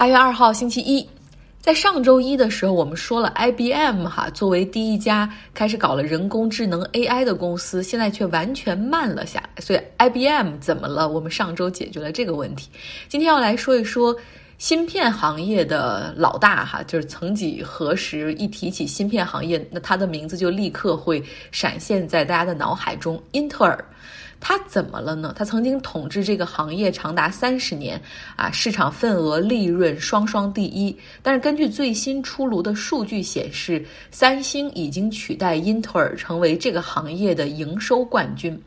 [0.00, 1.06] 八月二号星期一，
[1.60, 9.60] 在上周一的时候，我们说了 IBM 哈，作为第一家开始搞了人工智能 AI 的公司，现在却完全慢了下来。
[9.60, 11.06] 所以 IBM 怎么了？
[11.06, 12.70] 我们上周解决了这个问题。
[13.10, 14.16] 今天要来说一说
[14.56, 21.22] 芯片行业的老大哈，就是曾几何时一提起芯片行业，那它的名字就立刻会
[21.52, 23.84] 闪现在大家的脑海中——英特尔。
[24.40, 25.34] 它怎么了呢？
[25.36, 28.00] 它曾经统治这个行业长达三十年，
[28.36, 30.96] 啊，市场份额、利润双双第一。
[31.22, 38.58] 但是根据最新出炉的数据显示，三星已经取代英特尔成为这个行业的营收冠军。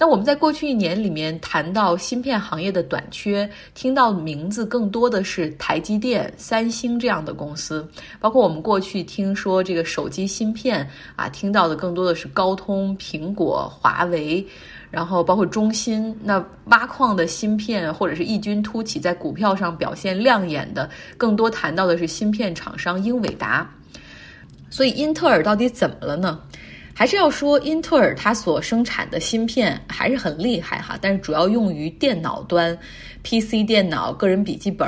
[0.00, 7.84] 那我们在过去一年里面谈到芯片行业的短缺，听到名字更多的是台积电、三星这样的公司，
[8.20, 14.46] 包括我们过去听说这个手机芯片啊，听到的更多的是高通、苹果、华为。
[14.90, 23.68] 然后包括中芯，那挖矿的芯片或者是异军突起，在股票上表现亮眼的，更多谈到的是芯片厂商英伟达。
[24.70, 26.40] 所以英特尔到底怎么了呢？
[26.98, 32.76] 还是要说英特尔它所生产的芯片还是很厉害哈，但是主要用于电脑端
[33.22, 34.84] ，PC 电脑、个人笔记本。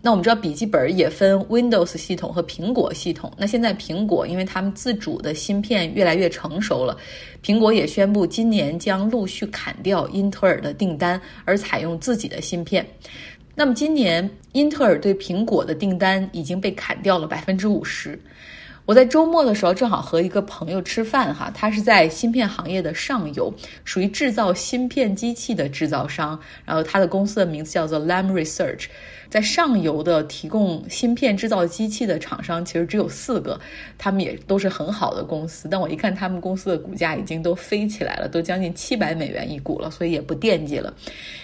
[0.00, 3.30] 那我们知道笔记本也分 Windows 系统和苹果系统。
[3.36, 6.96] 那现在苹果因为他们自主的芯片越来越成熟了，
[7.44, 12.82] 苹果也宣布今年将陆续砍掉英特尔的订单，而采用自己的芯片。
[13.54, 18.18] 那么今年英特尔对苹果的订单已经被砍掉了百分之五十。
[18.84, 23.52] 我在周末的时候正好和一个朋友吃饭哈，他是在芯片行业的上游，
[23.84, 28.86] 属于制造芯片机器的制造商，然后他的公司的名字叫做 Lam Research。
[29.32, 33.58] 在上游的提供芯片制造机器的厂商其实只有四个，
[33.96, 35.66] 他们也都是很好的公司。
[35.70, 40.92] 但我一看他们公司的股价已经都飞起来了，都将近七百美元一股了，所以也不惦记了。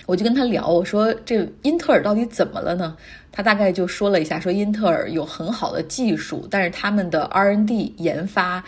[0.05, 2.95] 我就跟他聊，我说这英特尔到底怎么了呢？
[3.33, 8.63] 他大概就说了一下，说英特尔有很好的技术，但是他们的 R&D 研发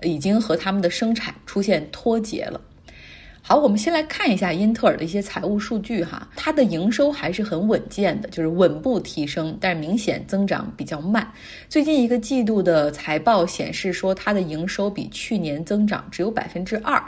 [0.00, 2.58] 已经和他们的生产出现脱节了。
[3.44, 11.28] 好，我们先来看一下英特尔的一些财务数据哈，它的营收还是很稳健的，就是稳步提升，但是明显增长比较慢。
[11.68, 17.02] 最近一个季度的财报显示说，它的营收比去年增长只有百分之二，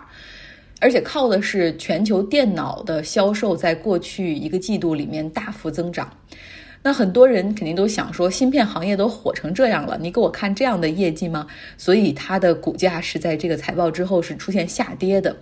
[0.80, 6.10] 而且靠的是全球电脑的销售在过去一个季度里面大幅增长。
[6.82, 11.46] 那很多人肯定都想说，芯片行业都火成这样了，你给我看这样的业绩吗？
[11.78, 15.34] 所以它的股价是在这个财报之后是出现下跌的。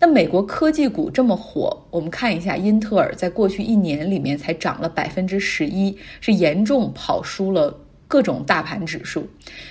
[0.00, 7.76] 那美国科技股这么火，我们看一下，英特尔在过去一年里面才涨了百分之十一，是严重跑输了
[8.06, 9.28] 各种大盘指数，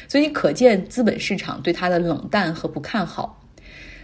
[0.08, 3.42] 所以可见资本市场对它的冷淡和不看好。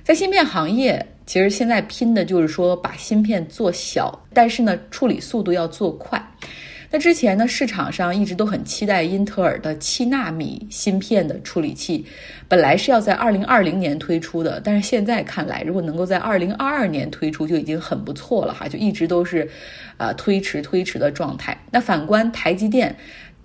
[0.02, 6.22] 在芯片行业，其实现在拼的就是说把芯片做小，但是呢，处理速度要做快。
[6.94, 12.06] 那之前呢，市场上一直都很期待英特尔的七纳米芯片的处理器，
[12.48, 19.50] 本来是要在二零二零年推出的，但是现在看来，如果能够在二零二二年推出，就已经很不错了哈，就一直都是，
[19.98, 21.58] 啊，推迟推迟的状态。
[21.72, 22.96] 那反观台积电。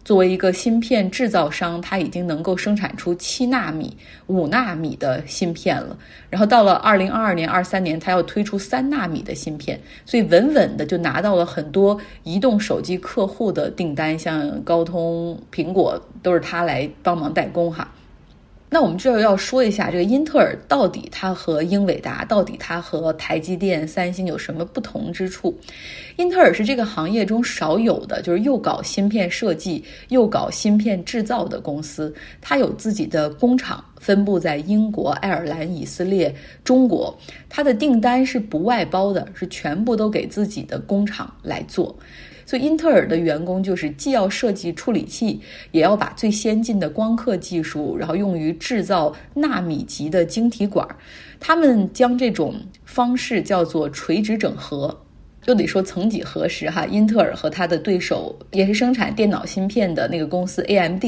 [0.04, 3.94] 作为一个芯片制造商，它已经能够生产出七纳米、
[4.26, 5.94] 五纳米的芯片了。
[6.30, 17.86] 然后到了二零二二年、二三年，它要推出三纳米的芯片，所以稳稳的就拿到了很多移动手机客户的订单，像高通、苹果都是它来帮忙代工哈。
[18.70, 25.58] 那我们这要说一下，这个英特尔到底它和英伟达，到底它和台积电、三星有什么不同之处？
[26.16, 32.14] 英特尔是这个行业中少有的，就是又搞芯片设计又搞芯片制造的公司。
[32.42, 37.16] 它有自己的工厂，分布在英国、爱尔兰、以色列、中国。
[37.48, 41.96] 它的订单是不外包的，是全部都给自己的工厂来做。
[42.48, 45.38] 所以，英特尔的员工就是既要设计处理器，
[45.70, 50.88] 也要把最先进的光刻技术，然后用于制造纳米级的晶体管。
[51.38, 52.54] 他们将这种
[52.86, 54.98] 方式叫做垂直整合。
[55.48, 61.02] 又得说，曾几何时哈，英特尔和他的对手也是生产电脑芯片的那个公司 AMD，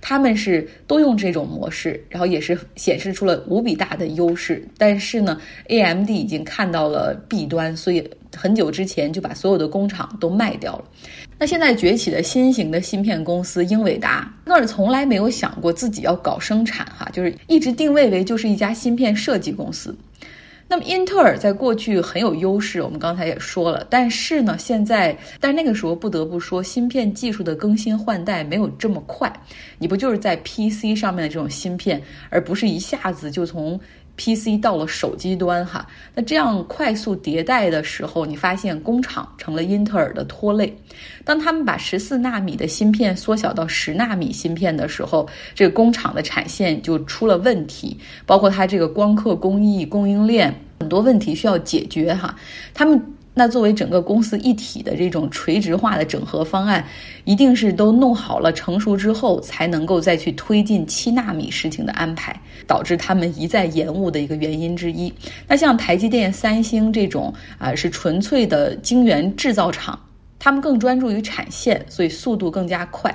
[0.00, 4.66] 他们是都用这种模式，然后也是显示出了无比大的优势。
[4.76, 8.02] 但是呢，AMD 已经看到了弊端，所以
[8.36, 10.84] 很久之前就把所有的工厂都卖掉了。
[11.38, 19.96] 那现在崛起的新型的芯片公司英伟达，那是从来没有想过自己要搞生产哈，就是一直定位为就是一家芯片设计公司。
[20.68, 29.32] 那么英特尔在过去很有优势，我们刚才也说了，但是呢，现在，但那个时候不得不说，芯片技术的更新换代没有这么快。
[29.78, 33.78] 你不就是在 PC 上面的这种芯片，而不是一下子就从
[34.16, 40.76] PC 到了手机端哈，那这样快速迭代的时候，你发现工厂成了英特尔的拖累。
[41.24, 52.34] 当他们把十四纳米的芯片缩小到十纳米芯片的时候，这个工厂的产线就出了问题，包括它这个光刻工艺、供应链很多问题需要解决哈。
[52.72, 53.00] 他们。
[53.38, 56.82] 那作为整个公司一体的这种垂直化的整合方案，
[57.24, 62.34] 一定是都弄好了成熟之后，才能够再去推进七纳米事情的安排，
[62.66, 65.12] 导致他们一再延误的一个原因之一。
[65.46, 70.00] 那像台积电、三星这种啊，是纯粹的晶圆制造厂，
[70.38, 73.14] 他们更专注于产线，所以速度更加快。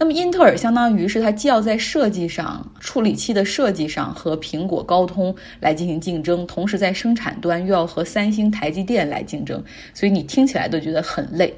[0.00, 9.60] 那么，英特尔相当于是它既要在设计上、处理器的设计上和苹果、高通来进行竞争，同时在生产端又要和三星、台积电来竞争，
[9.92, 11.52] 所以你听起来都觉得很累。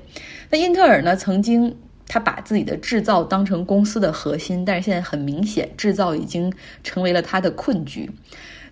[0.48, 1.76] 那英特尔呢，曾经
[2.08, 6.50] 他把自己的制造当成公司的核心，但是现在很明显，制造已经
[6.82, 8.10] 成为了他的困局。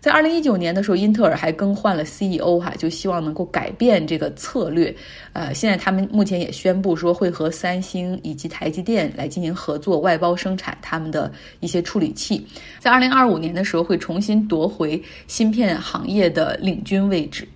[0.01, 4.95] 在二零一九年的时候，英特尔还更换了 CEO 哈，就希望能够改变这个策略。
[5.33, 11.31] 呃，现在他们目前也宣布说会和三星以及台积电来进行合作，外包生产他们的
[11.61, 12.47] 一些处理器。
[12.79, 17.47] 在二零二五年的时候，会重新夺回芯片行业的领军位置。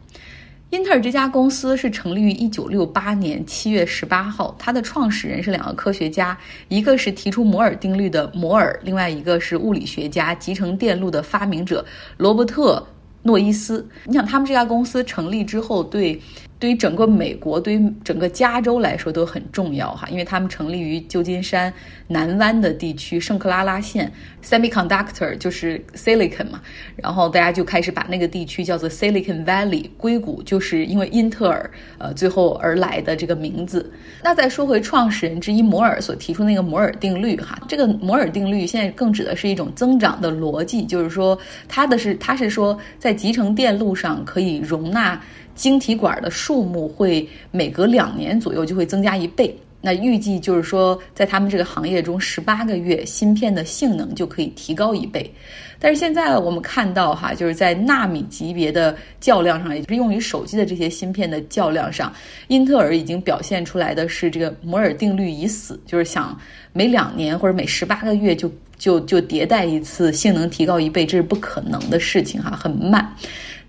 [0.72, 6.36] 英特尔这家公司是成立于一九六八年七月十八号，它的创始人是两个科学家，
[6.68, 11.84] 一个是提出摩尔定律的摩尔，另外一个是物理学家、集成电路的发明者
[12.16, 12.82] 罗伯特
[13.22, 13.86] 诺伊斯。
[14.06, 16.18] 你想，他们这家公司成立之后，对。
[16.62, 21.74] 对于整个美国，对于整个加州来说都很重要哈，因为他们成立于旧金山
[22.06, 24.08] 南湾的地区圣克拉拉县
[24.44, 26.62] ，semiconductor 就是 silicon 嘛，
[26.94, 31.68] 然后大家就开始把那个地区叫做 Silicon Valley，硅谷就是因为英特尔
[31.98, 33.92] 呃最后而来的这个名字。
[34.22, 41.36] 那再说回创始人之一摩尔所提出那个摩尔定律哈，这个摩尔定律现在更指的是一种增长的逻辑，就是说
[41.66, 45.20] 它的是它是说在集成电路上可以容纳。
[45.54, 55.32] 晶体管的数目会每隔两年左右就会增加一倍，那预计就是说，在他们这个行业中，十八个月芯片的性能就可以提高一倍。
[55.78, 62.12] 但是现在我们看到哈，就是在纳米级别的较量上，也就是用于手机的这些芯片的较量上，
[62.46, 66.38] 英特尔已经表现出来的是这个摩尔定律已死，就是想
[66.72, 73.04] 每两年或者每十八个月就就就迭代一次，性能提高一倍，这是不可能的事情哈，很慢。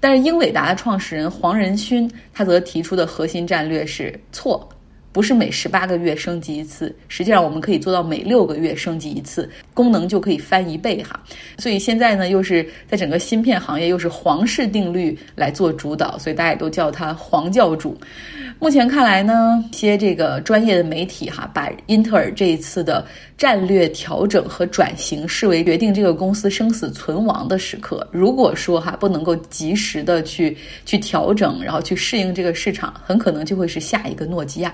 [0.04, 4.68] 但是英伟达的创始人黄仁勋，他则提出的核心战略是错，
[5.14, 11.18] 不是每十八个月升级一次，实际上我们可以做到每六个月升级一次，功能就可以翻一倍哈。
[11.60, 17.96] 所以现在呢，又是在整个芯片行业又是黄氏定律来做主导，所以大家也都叫他黄教主。
[18.60, 23.06] 目前看来呢，一些这个专业的媒体哈，把英特尔这一次的
[23.38, 28.08] 战略调整和转型视为决定这个公司生死存亡的时刻。
[28.12, 34.74] 如果说哈不能够及时的去去调整，然后去适应这个市场，很可能就会是下一个诺基亚。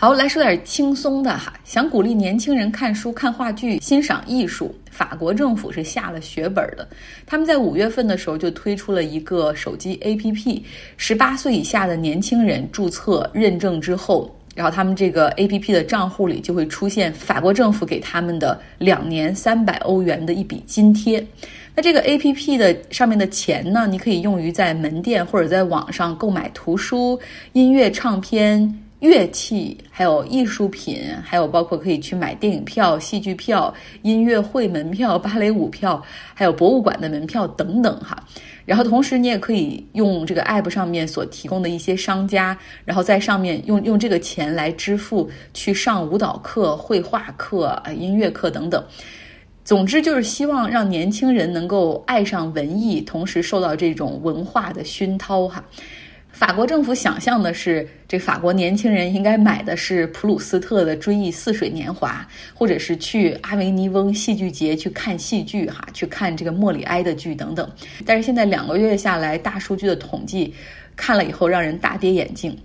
[0.00, 1.52] 好，来说点轻松的哈。
[1.64, 6.86] 想鼓励年轻人看书、看话剧、欣赏艺术，法国政府是下了血本的。
[7.26, 10.62] 他们在五月份的时候就推出了一个手机 APP，
[10.96, 21.26] 十八岁以下的年轻人注册认证之后，然后他们这个 APP 的账户里就会出现法国政府给他们的两年三百欧元的一笔津贴。
[21.74, 27.18] 那这个 APP 的上面的钱呢，你可以用于在门店或者在网上购买图书、
[27.52, 28.84] 音乐唱片。
[29.00, 36.02] 乐器，还有艺术品，还有包括可以去买电影票、戏剧票、音乐会门票、芭蕾舞票，
[36.34, 38.22] 还有博物馆的门票等等哈。
[38.64, 48.84] 然后同时你也可以用这个 app 上面所提供的一些商家，然后在上面用用这个钱来支付去上舞蹈课、绘画课、音乐课等等。
[49.64, 55.64] 总之就是希望让年轻人能够爱上文艺，同时受到这种文化的熏陶哈。
[56.38, 62.24] 法国政府想象的是，这法国年轻人应该买的是普鲁斯特的《追忆似水年华》，
[62.56, 67.68] 或者是去阿维尼翁戏剧节去看戏剧，哈，去看这个莫里埃的剧等等。
[68.06, 70.54] 但是现在两个月下来，大数据的统计
[70.94, 72.56] 看了以后，让人大跌眼镜。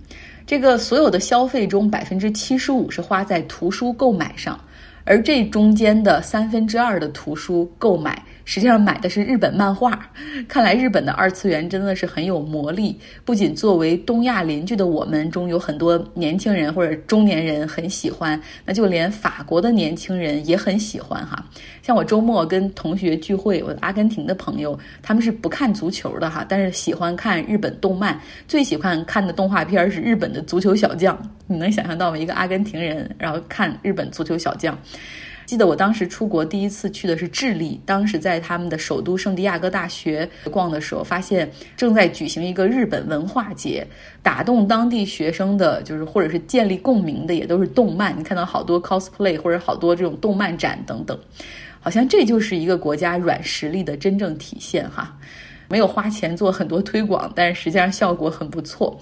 [0.46, 4.56] 这个所有的消费中，百分之七十五是花在图书购买上，
[5.02, 8.22] 而这中间的三分之二的图书购买。
[8.44, 10.08] 实际上买的是日本漫画，
[10.46, 12.98] 看来日本的二次元真的是很有魔力。
[13.24, 21.44] 不仅作为东亚邻居的我们中有很多年轻人或者中年人很喜欢，那就连法国的年轻人也很喜欢哈。
[21.82, 31.18] 像我周末跟同学聚会，我阿根廷的朋友他们是不看足球的哈，但是喜欢看日本动漫，最喜欢看的动画片是日本的足球小将。
[31.46, 32.18] 你能想象到吗？
[32.18, 34.76] 一个阿根廷人然后看日本足球小将。
[35.46, 43.86] 记得我当时出国第一次去的是智利，当时在他们的首都圣地亚哥大学逛的时候，发现正在举行一个日本文化节，
[44.22, 48.18] 打动当地学生的，就是或者是建立共鸣的，也都是动漫。
[48.18, 51.18] 你看到好多 cosplay 或者好多这种动漫展等等，
[51.80, 55.14] 好像这就是一个国家软实力的真正体现哈。
[55.68, 58.98] 没有花钱做很多推广，但是实际上效果很不错。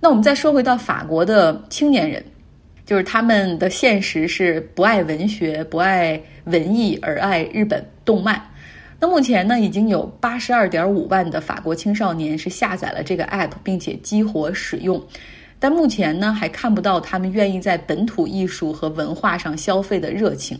[0.00, 2.24] 那我们再说回到法国的青年人。
[2.86, 8.40] 就是他们的现实是不爱文学、不爱文艺，而爱日本动漫。
[8.98, 15.04] 那目前呢，已经有八十二点五万的法国青少年是下载了这个 app，并且激活使用。
[15.58, 20.58] 但目前呢，还看不到他们愿意在本土艺术和文化上消费的热情。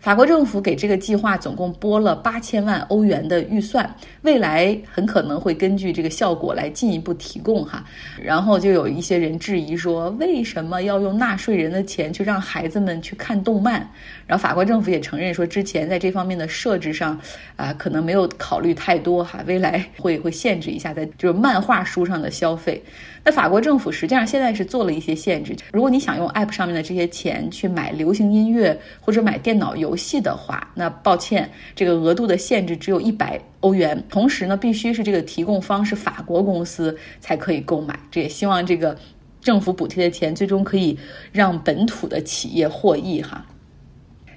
[0.00, 7.84] 法国政府给这个计划总共拨了八千万欧元的预算，未来很可能会根据这个效果来进一步提供哈。
[8.22, 13.88] 然后就有一些人质疑说，为什么要用纳税人的钱去让孩子们去看动漫？
[14.26, 17.18] 然后法国政府也承认说，之前在这方面的设置上
[17.56, 22.82] 啊，可能没有考虑太多哈，未来会会限制一下在就是漫画书上的消费。
[23.24, 34.04] 那法国政府实际上现在是做了一些限制，如果你想用 App 上面的这些钱去买流行音乐或者买电脑游游戏的话，那抱歉，这个额度的限制只有一百欧元。
[34.08, 37.98] 同时呢，必须是这个提供方是法国公司才可以购买。
[38.10, 38.98] 这也希望这个
[39.40, 40.98] 政府补贴的钱最终可以
[41.30, 43.46] 让本土的企业获益哈。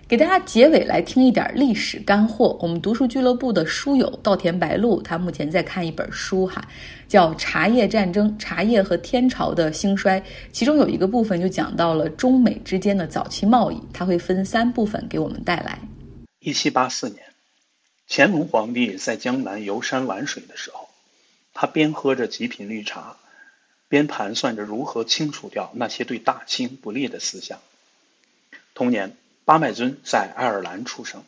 [0.10, 2.58] 给大家结尾来听一点历史干货。
[2.60, 6.68] 我们读书俱乐部的书友稻田白露，他目前在看一本书哈，
[7.08, 10.20] 叫《茶叶战争：茶叶和天朝的兴衰》，
[10.52, 15.78] 其中有一个部分就讲到了中美之间的早期贸易，他会分三部分给我们带来。
[16.40, 17.22] 一七八四年，
[18.08, 20.90] 乾隆皇帝在江南游山玩水的时候，
[21.54, 23.16] 他边喝着极品绿茶，
[23.88, 27.60] 边盘算着如何清除掉那些对大清不利的思想。
[28.74, 29.16] 同年。
[29.50, 31.24] 巴麦尊在爱尔兰出生。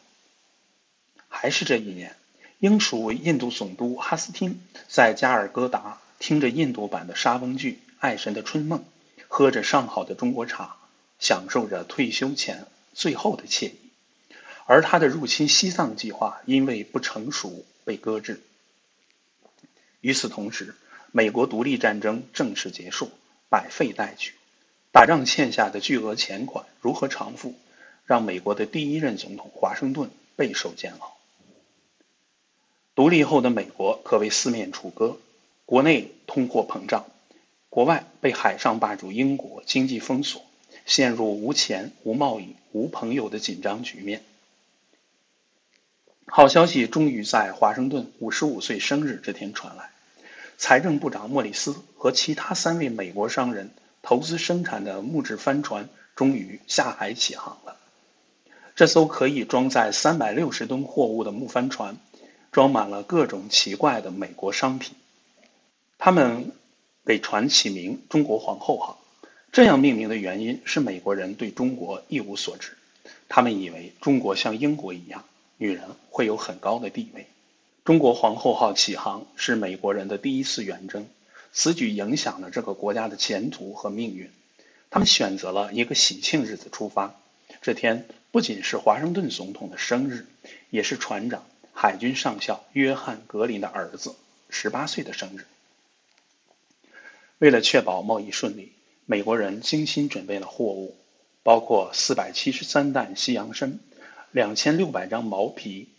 [1.27, 2.15] 还是这一年，
[2.59, 8.81] 英属印度总督哈斯汀在加尔各答听着印度版的莎翁剧《爱神的春梦》，
[9.27, 10.75] 喝着上好的中国茶，
[11.17, 13.79] 享受着退休前最后的惬意。
[14.67, 18.43] 而他的入侵西藏计划因为不成熟被搁置。
[20.01, 20.75] 与此同时，
[21.11, 23.09] 美国独立战争正式结束，
[23.49, 24.35] 百废待举，
[24.91, 27.55] 打仗欠下的巨额钱款如何偿付？
[28.11, 31.15] 让美国的第一任总统华盛顿备受煎熬。
[32.93, 35.17] 独立后的美国可谓四面楚歌，
[35.65, 37.05] 国内通货膨胀，
[37.69, 40.43] 国外被海上霸主英国经济封锁，
[40.85, 44.21] 陷入无钱、无贸易、无朋友的紧张局面。
[46.25, 49.89] 好消息终于在华盛顿五十五岁生日这天传来，
[50.57, 57.77] 财政部长莫里斯和其他三位美国商人投资生产的木质帆船终于下海起航了。
[58.75, 61.97] 这艘可以装载三百六十吨货物的木帆船，
[62.51, 64.95] 装满了各种奇怪的美国商品。
[65.97, 66.51] 他们
[67.05, 69.03] 给船起名“中国皇后号”，
[69.51, 72.77] 这样命名的原因是美国人对中国一无所知，
[73.29, 75.25] 他们以为中国像英国一样，
[75.57, 77.27] 女人会有很高的地位。
[77.83, 81.07] 中国皇后号起航是美国人的第一次远征，
[81.51, 84.31] 此举影响了这个国家的前途和命运。
[84.89, 87.15] 他们选择了一个喜庆日子出发，
[87.61, 88.07] 这天。
[88.31, 90.25] 不仅是华盛顿总统的生日，
[90.69, 94.15] 也是船长、海军上校约翰·格林的儿子
[94.49, 95.45] 十八岁的生日。
[97.39, 98.71] 为了确保贸易顺利，
[99.05, 100.95] 美国人精心准备了货物，
[101.43, 103.79] 包括四百七十三担西洋参、
[104.31, 105.89] 两千六百张毛皮、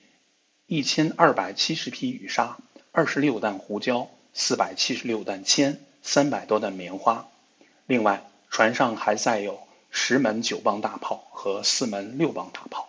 [0.66, 2.56] 一千二百七十匹羽纱、
[2.92, 7.28] 二十六担胡椒、四百七十六担铅、三百多担棉花。
[7.86, 9.60] 另外，船上还载有。
[9.94, 12.88] 十门九磅大炮和四门六磅大炮。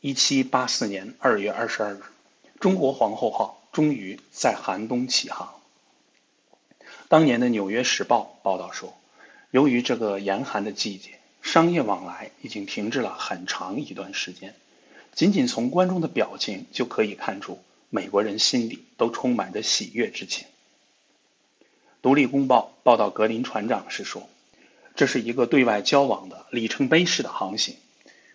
[0.00, 2.02] 一七八四年二月二十二日，
[2.60, 5.54] 中国皇后号终于在寒冬起航。
[7.08, 8.94] 当年的《纽约时报》报道说，
[9.50, 14.54] 由于这个严寒的季节，商业往来已经停滞了很长一段时间。
[15.14, 20.46] 仅仅从观众的表情就可以看出，美国人心里都充满着喜悦之情。
[22.02, 24.28] 《独立公报》报道格林船长时说。
[24.98, 27.76] 这是一个对外交往的里程碑式的航行，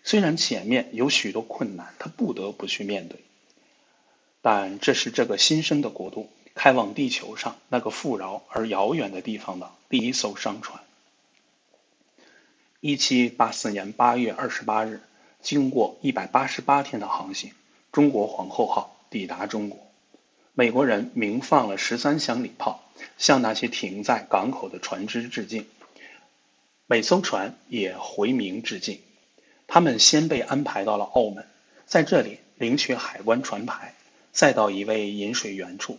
[0.01, 3.19] 虽然前面有许多困难，他不得不去面对，
[4.41, 10.81] 但这是这个新生的国度开往地球上那个富饶而遥远的地方的第一艘商船。
[12.79, 15.01] 一七八四年八月二十八日，
[15.41, 17.51] 经过一百八十八天的航行，
[17.91, 19.85] 中国皇后号抵达中国，
[20.53, 22.81] 美国人鸣放了十三响礼炮，
[23.17, 25.67] 向那些停在港口的船只致敬。
[26.93, 28.99] 每艘船也回明致敬。
[29.65, 31.47] 他们先被安排到了澳门，
[31.87, 33.95] 在这里领取海关船牌，
[34.31, 35.97] 再到一位饮水员处，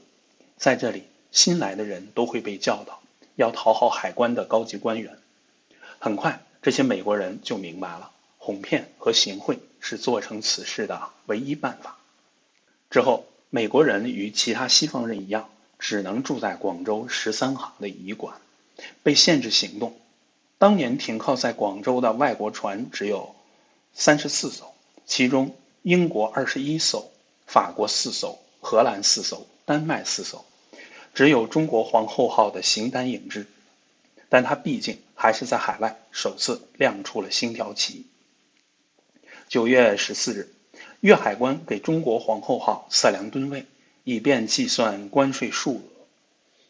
[0.56, 3.02] 在这里新来的人都会被教导
[3.34, 5.18] 要讨好海关的高级官员。
[5.98, 11.98] 很快，这些美国人就明白了，哄骗和行贿是做成此事的唯一办法。
[12.88, 18.36] 之后，美国人与其他西方人一样，只能住在广州十三行的颐馆，
[19.02, 19.96] 被限制行动。
[20.58, 23.34] 当年停靠在广州的外国船只有
[23.92, 24.72] 三十四艘，
[25.04, 27.10] 其中英国二十一艘，
[27.46, 30.44] 法国四艘，荷兰四艘，丹麦四艘，
[31.12, 33.46] 只有中国皇后号的形单影只。
[34.30, 38.06] 但它毕竟还是在海外首次亮出了星条旗。
[39.48, 40.52] 九月十四日，
[41.00, 43.66] 粤海关给中国皇后号测量吨位，
[44.02, 45.82] 以便计算关税数额。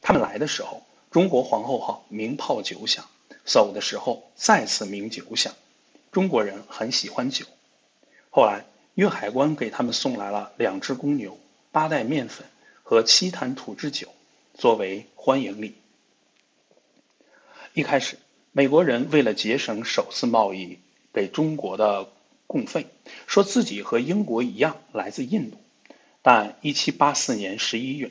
[0.03, 3.05] 他们来的时候，中国皇后号鸣炮九响；
[3.45, 5.55] 走的时候再次鸣九响。
[6.11, 7.47] 中国人很喜欢酒。
[8.31, 11.39] 后来，粤海关给他们送来了两只公牛、
[11.73, 12.47] 八袋面粉
[12.83, 14.09] 和七坛土制酒，
[14.55, 15.75] 作为欢迎礼。
[17.73, 18.19] 一开始，
[18.53, 20.79] 美国人为了节省首次贸易
[21.13, 22.09] 给中国的
[22.47, 22.87] 供费，
[23.27, 25.59] 说自己和英国一样来自印度。
[26.23, 28.11] 但1784年11月，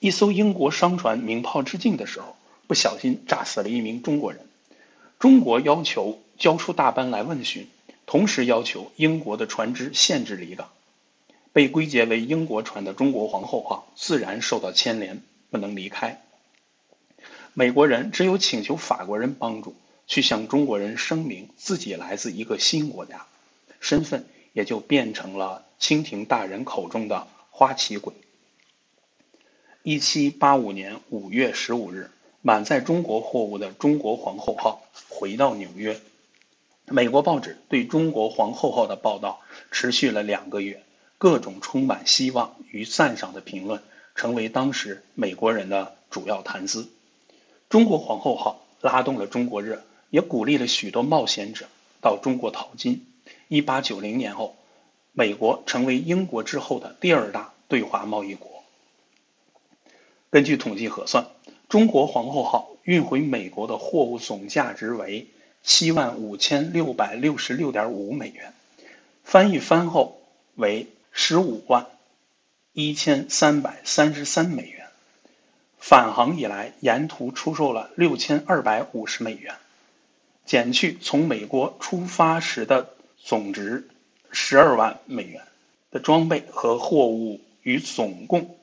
[0.00, 4.44] 一艘英国商船鸣炮致敬的时候，不小心炸死了一名中国人。
[5.18, 7.68] 中国要求交出大班来问询，
[8.04, 10.70] 同时要求英国的船只限制离港。
[11.52, 16.22] 被归结为英国船的中国皇后号自然受到牵连，不能离开。
[17.54, 19.74] 美国人只有请求法国人帮助，
[20.06, 23.24] 去向中国人声明自己来自一个新国家，
[23.80, 28.12] 身份也就变成了清廷大人口中的花旗鬼。
[29.82, 32.10] 一七八五年五月十五日，
[32.46, 36.00] 满载中国货物的中国皇后号回到纽约。
[36.84, 39.40] 美国报纸对中国皇后号的报道
[39.72, 40.84] 持续了两个月，
[41.18, 43.82] 各种充满希望与赞赏的评论
[44.14, 46.88] 成为当时美国人的主要谈资。
[47.68, 51.66] 中国皇后号拉动了中国热，也鼓励了许多冒险者
[52.00, 53.04] 到中国淘金。
[53.48, 54.54] 一八九零年后，
[55.10, 58.62] 美国成为英国之后的第二大对华贸易国。
[60.30, 61.26] 根据统计核算，
[61.68, 65.26] 中国皇后号运回美国的货物总价值为
[65.62, 68.54] 七万五千六百六十六点五美元，
[69.24, 70.20] 翻译翻后
[70.54, 71.86] 为十五万
[72.72, 74.86] 一千三百三十三美元。
[75.78, 79.56] 返航以来，沿途出售了六千二百五十美元，
[80.44, 83.88] 减去从美国出发时的总值
[84.30, 85.42] 十二万美元
[85.90, 88.56] 的装备和货物与总共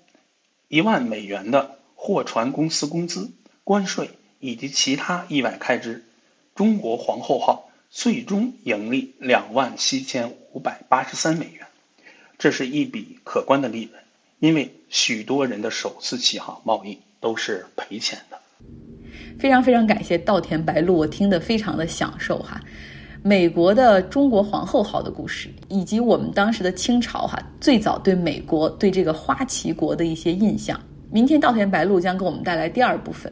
[0.70, 3.32] 一万美元的货船公司工资、
[3.64, 4.10] 关税
[4.42, 6.04] 以及其他意外开支，
[6.54, 11.66] 中国皇后号最终盈利两万七千五百八十三美元，
[12.38, 14.04] 这是一笔可观的利润，
[14.40, 17.00] 因为许多人的首次起航贸易。
[17.24, 18.38] 都是赔钱的。
[19.40, 22.62] 非常非常感谢稻田白露，我听得非常的享受哈。
[23.22, 30.78] 美国的中国皇后号的故事，以及我们当时的清朝哈，最早对美国对这个花旗国的一些印象。
[31.14, 33.32] 明天稻田白露将给我们带来第二部分。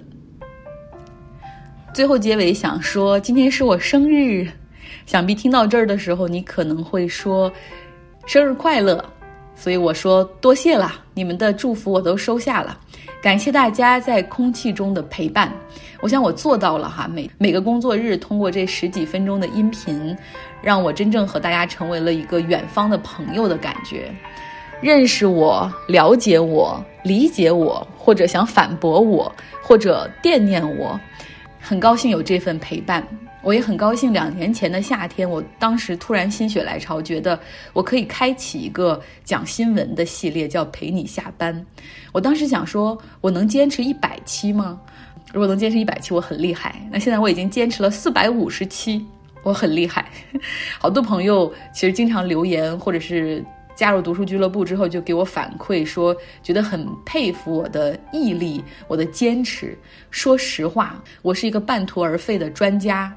[1.92, 4.48] 最后结尾想说，今天是我生日，
[5.08, 7.52] 想必听到这儿的时候，你可能会说
[8.28, 9.04] 生日快乐。
[9.56, 12.78] 所以我说多谢啦，你们的祝福我都收下了。
[13.20, 15.52] 感谢大家在空气中的陪伴，
[16.02, 17.08] 我想我做到了哈。
[17.12, 20.16] 每每个工作日，通过这十几分钟的音频，
[20.62, 24.14] 让我真正和大家成为了一个远方的朋友的感觉。
[24.82, 31.00] 认识我、了解我、理解我，或者想反驳我，或者惦念我，
[31.60, 33.06] 很高兴有这份陪伴。
[33.44, 37.40] 我也很高兴，两年前的夏天，我当时突然心血来潮，觉得
[37.74, 41.66] 我可以开启一个讲新闻的系列，叫“陪你下班”。
[42.14, 44.80] 我当时想说，我能坚持一百期吗？
[45.34, 46.76] 如果能坚持一百期，我很厉害。
[46.92, 49.04] 那现在我已经坚持了四百五十期，
[49.42, 50.06] 我很厉害。
[50.78, 53.44] 好多朋友其实经常留言，或者是
[53.76, 59.78] 加入读书俱乐部之后，就给我反馈说，觉得很佩服我的毅力，我的坚持。
[60.10, 63.16] 说实话，我是一个半途而废的专家。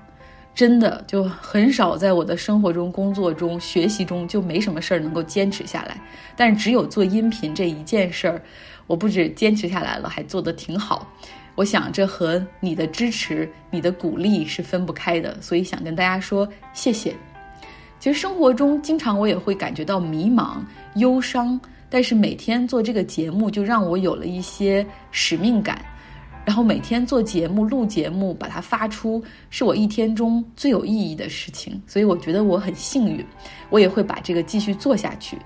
[0.55, 6.01] 真的就很少在我的生活中、工作中、学习中就没什么事儿能够坚持下来，
[6.37, 8.41] 但只有做音频这一件事儿，
[8.87, 11.13] 我不止坚持下来了，还做得挺好。
[11.57, 17.17] 我想这和你的支持、你的鼓励是分不开的，所以想跟大家说谢谢。
[18.05, 20.59] 其实生活中经常我也会感觉到迷茫、
[20.97, 25.83] 忧伤，但是每天做这个节目就让我有了一些使命感。
[26.45, 31.83] 然后每天做节目、录节目，把它发出，是我一天中最有意义的事情。
[31.87, 33.25] 所以我觉得我很幸运，
[33.71, 35.39] 我也会把这个继续做下去。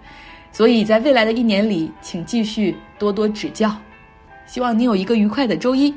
[0.51, 3.73] 所以在未来的一年里，请继续多多指教。
[4.47, 5.95] 希望你有一个愉快的周一。